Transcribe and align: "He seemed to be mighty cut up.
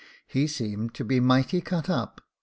"He 0.35 0.47
seemed 0.47 0.95
to 0.95 1.05
be 1.05 1.19
mighty 1.19 1.61
cut 1.61 1.87
up. 1.87 2.21